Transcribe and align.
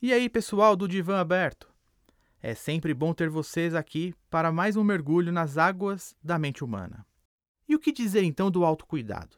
E 0.00 0.12
aí, 0.12 0.28
pessoal 0.28 0.76
do 0.76 0.86
Divã 0.86 1.18
Aberto? 1.18 1.68
É 2.40 2.54
sempre 2.54 2.94
bom 2.94 3.12
ter 3.12 3.28
vocês 3.28 3.74
aqui 3.74 4.14
para 4.30 4.52
mais 4.52 4.76
um 4.76 4.84
mergulho 4.84 5.32
nas 5.32 5.58
águas 5.58 6.14
da 6.22 6.38
mente 6.38 6.62
humana. 6.62 7.04
E 7.68 7.74
o 7.74 7.78
que 7.80 7.90
dizer 7.90 8.22
então 8.22 8.52
do 8.52 8.64
autocuidado? 8.64 9.36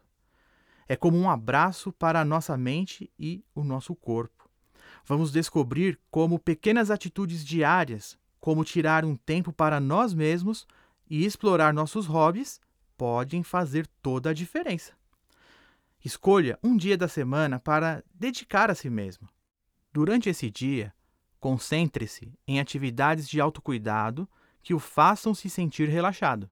É 0.86 0.94
como 0.94 1.16
um 1.16 1.30
abraço 1.30 1.90
para 1.90 2.20
a 2.20 2.24
nossa 2.24 2.54
mente 2.58 3.10
e 3.18 3.42
o 3.54 3.64
nosso 3.64 3.96
corpo. 3.96 4.49
Vamos 5.04 5.32
descobrir 5.32 5.98
como 6.10 6.38
pequenas 6.38 6.90
atitudes 6.90 7.44
diárias, 7.44 8.18
como 8.40 8.64
tirar 8.64 9.04
um 9.04 9.16
tempo 9.16 9.52
para 9.52 9.80
nós 9.80 10.14
mesmos 10.14 10.66
e 11.08 11.24
explorar 11.24 11.74
nossos 11.74 12.06
hobbies, 12.06 12.60
podem 12.96 13.42
fazer 13.42 13.86
toda 14.02 14.30
a 14.30 14.34
diferença. 14.34 14.92
Escolha 16.02 16.58
um 16.62 16.76
dia 16.76 16.96
da 16.96 17.08
semana 17.08 17.60
para 17.60 18.02
dedicar 18.14 18.70
a 18.70 18.74
si 18.74 18.88
mesmo. 18.88 19.28
Durante 19.92 20.30
esse 20.30 20.50
dia, 20.50 20.94
concentre-se 21.38 22.32
em 22.46 22.58
atividades 22.58 23.28
de 23.28 23.40
autocuidado 23.40 24.28
que 24.62 24.72
o 24.72 24.78
façam 24.78 25.34
se 25.34 25.50
sentir 25.50 25.88
relaxado. 25.88 26.50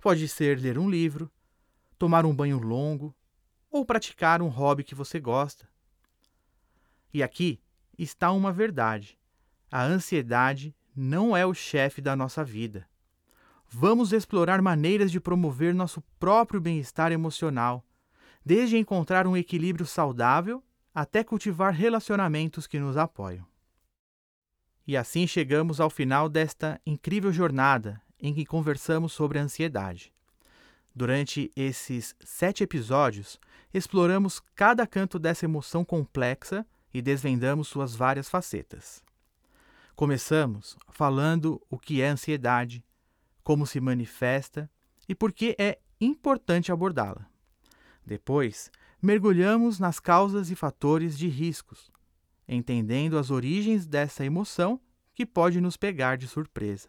Pode 0.00 0.26
ser 0.26 0.58
ler 0.58 0.78
um 0.78 0.90
livro, 0.90 1.30
tomar 1.98 2.24
um 2.24 2.34
banho 2.34 2.58
longo 2.58 3.14
ou 3.70 3.84
praticar 3.84 4.42
um 4.42 4.48
hobby 4.48 4.82
que 4.82 4.94
você 4.94 5.20
gosta. 5.20 5.69
E 7.12 7.22
aqui 7.22 7.60
está 7.98 8.32
uma 8.32 8.52
verdade: 8.52 9.18
a 9.70 9.82
ansiedade 9.82 10.74
não 10.94 11.36
é 11.36 11.44
o 11.46 11.54
chefe 11.54 12.00
da 12.00 12.14
nossa 12.16 12.44
vida. 12.44 12.88
Vamos 13.68 14.12
explorar 14.12 14.60
maneiras 14.60 15.12
de 15.12 15.20
promover 15.20 15.72
nosso 15.72 16.02
próprio 16.18 16.60
bem-estar 16.60 17.12
emocional, 17.12 17.86
desde 18.44 18.76
encontrar 18.76 19.26
um 19.26 19.36
equilíbrio 19.36 19.86
saudável 19.86 20.62
até 20.92 21.22
cultivar 21.22 21.72
relacionamentos 21.72 22.66
que 22.66 22.80
nos 22.80 22.96
apoiam. 22.96 23.46
E 24.86 24.96
assim 24.96 25.26
chegamos 25.26 25.80
ao 25.80 25.88
final 25.88 26.28
desta 26.28 26.80
incrível 26.84 27.32
jornada 27.32 28.02
em 28.18 28.34
que 28.34 28.44
conversamos 28.44 29.12
sobre 29.12 29.38
a 29.38 29.42
ansiedade. 29.42 30.12
Durante 30.92 31.50
esses 31.54 32.16
sete 32.18 32.64
episódios, 32.64 33.38
exploramos 33.72 34.40
cada 34.54 34.86
canto 34.86 35.18
dessa 35.18 35.44
emoção 35.44 35.84
complexa 35.84 36.66
e 36.92 37.00
desvendamos 37.00 37.68
suas 37.68 37.94
várias 37.94 38.28
facetas. 38.28 39.02
Começamos 39.94 40.76
falando 40.90 41.60
o 41.68 41.78
que 41.78 42.00
é 42.00 42.08
ansiedade, 42.08 42.84
como 43.42 43.66
se 43.66 43.80
manifesta 43.80 44.70
e 45.08 45.14
por 45.14 45.32
que 45.32 45.54
é 45.58 45.78
importante 46.00 46.72
abordá-la. 46.72 47.26
Depois, 48.04 48.70
mergulhamos 49.02 49.78
nas 49.78 50.00
causas 50.00 50.50
e 50.50 50.56
fatores 50.56 51.18
de 51.18 51.28
riscos, 51.28 51.90
entendendo 52.48 53.18
as 53.18 53.30
origens 53.30 53.86
dessa 53.86 54.24
emoção 54.24 54.80
que 55.14 55.26
pode 55.26 55.60
nos 55.60 55.76
pegar 55.76 56.16
de 56.16 56.26
surpresa. 56.26 56.88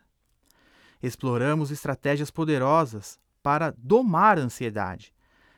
Exploramos 1.02 1.72
estratégias 1.72 2.32
poderosas 2.32 3.20
para 3.42 3.74
domar 3.78 4.38
a 4.38 4.42
ansiedade, 4.42 5.14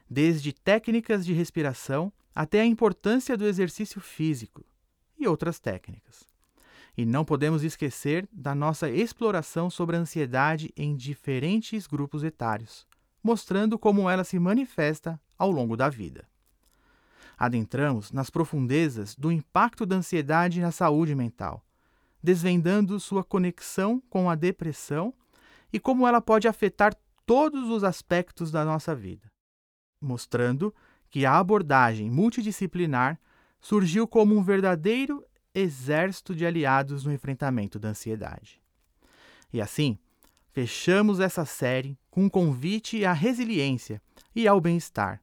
desde 0.10 0.54
técnicas 0.54 1.26
de 1.26 1.34
respiração 1.34 2.12
até 2.34 2.62
a 2.62 2.66
importância 2.66 3.38
do 3.38 3.46
exercício 3.46 4.02
físico 4.02 4.66
e 5.18 5.28
outras 5.28 5.60
técnicas. 5.60 6.28
E 6.96 7.06
não 7.06 7.26
podemos 7.26 7.64
esquecer 7.64 8.28
da 8.32 8.54
nossa 8.54 8.90
exploração 8.90 9.70
sobre 9.70 9.96
a 9.96 10.00
ansiedade 10.00 10.72
em 10.78 10.96
diferentes 10.96 11.88
grupos 11.88 12.24
etários, 12.24 12.86
mostrando 13.24 13.80
como 13.80 14.10
ela 14.10 14.24
se 14.24 14.38
manifesta 14.38 15.20
ao 15.38 15.50
longo 15.50 15.76
da 15.76 15.90
vida 15.90 16.28
adentramos 17.38 18.12
nas 18.12 18.30
profundezas 18.30 19.16
do 19.16 19.32
impacto 19.32 19.86
da 19.86 19.98
ansiedade 19.98 20.62
na 20.62 20.72
saúde 20.72 21.16
mental, 21.16 21.66
desvendando 22.22 23.00
sua 23.00 23.24
conexão 23.24 24.02
com 24.10 24.30
a 24.30 24.36
depressão 24.36 25.14
e 25.72 25.80
como 25.80 26.08
ela 26.08 26.22
pode 26.22 26.48
afetar 26.48 26.96
todos 27.26 27.70
os 27.70 27.84
aspectos 27.84 28.52
da 28.52 28.64
nossa 28.64 28.96
vida, 28.96 29.32
mostrando 30.04 30.74
que 31.10 31.26
a 31.26 31.38
abordagem 31.38 32.10
multidisciplinar 32.10 33.20
surgiu 33.62 34.08
como 34.08 34.36
um 34.36 34.44
verdadeiro 34.44 35.24
exército 35.54 36.36
de 36.36 36.46
aliados 36.46 37.06
no 37.06 37.14
enfrentamento 37.14 37.80
da 37.80 37.90
ansiedade. 37.90 38.62
E 39.52 39.62
assim, 39.62 39.98
fechamos 40.52 41.20
essa 41.20 41.46
série 41.46 41.98
com 42.10 42.26
um 42.26 42.30
convite 42.30 43.06
à 43.06 43.14
resiliência 43.14 44.02
e 44.36 44.48
ao 44.48 44.60
bem-estar. 44.60 45.22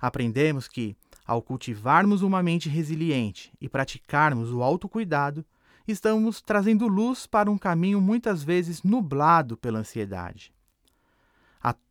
Aprendemos 0.00 0.66
que 0.66 0.96
ao 1.30 1.40
cultivarmos 1.40 2.22
uma 2.22 2.42
mente 2.42 2.68
resiliente 2.68 3.52
e 3.60 3.68
praticarmos 3.68 4.52
o 4.52 4.64
autocuidado, 4.64 5.46
estamos 5.86 6.42
trazendo 6.42 6.88
luz 6.88 7.24
para 7.24 7.48
um 7.48 7.56
caminho 7.56 8.00
muitas 8.00 8.42
vezes 8.42 8.82
nublado 8.82 9.56
pela 9.56 9.78
ansiedade. 9.78 10.52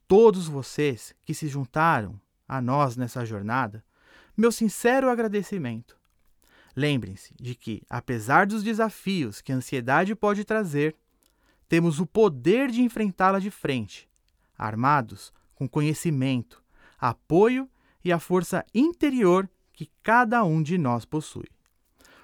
Todos 0.10 0.48
vocês 0.48 1.14
que 1.24 1.36
se 1.36 1.48
juntaram 1.48 2.20
a 2.48 2.60
nós 2.60 2.98
nessa 2.98 3.24
jornada, 3.24 3.86
meu 4.36 4.52
sincero 4.52 5.08
agradecimento. 5.08 5.96
Lembrem-se 6.76 7.32
de 7.40 7.54
que, 7.54 7.84
apesar 7.88 8.48
dos 8.48 8.64
desafios 8.64 9.40
que 9.40 9.52
a 9.52 9.56
ansiedade 9.56 10.16
pode 10.16 10.44
trazer, 10.44 10.96
temos 11.68 12.00
o 12.00 12.08
poder 12.08 12.72
de 12.72 12.82
enfrentá-la 12.82 13.38
de 13.38 13.52
frente, 13.52 14.10
armados 14.58 15.32
com 15.54 15.70
conhecimento, 15.70 16.64
apoio 16.98 17.70
e 18.04 18.12
a 18.12 18.18
força 18.18 18.66
interior 18.74 19.48
que 19.72 19.92
cada 20.02 20.44
um 20.44 20.64
de 20.64 20.80
nós 20.80 21.06
possui. 21.06 21.50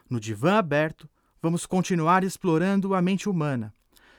No 0.09 0.19
divã 0.19 0.57
aberto, 0.57 1.07
vamos 1.39 1.67
continuar 1.67 2.23
explorando 2.23 2.95
a 2.95 3.01
mente 3.01 3.29
humana, 3.29 3.71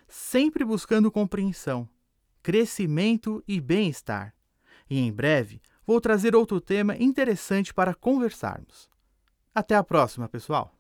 sempre 0.07 0.65
buscando 0.65 1.11
compreensão, 1.11 1.89
crescimento 2.47 3.43
e 3.49 3.61
bem-estar. 3.61 4.33
E 4.89 5.01
em 5.01 5.13
breve 5.13 5.61
vou 5.85 6.01
trazer 6.01 6.37
outro 6.37 6.61
tema 6.61 6.97
interessante 6.97 7.75
para 7.75 7.93
conversarmos. 7.93 8.89
Até 9.53 9.75
a 9.75 9.83
próxima, 9.83 10.29
pessoal! 10.29 10.76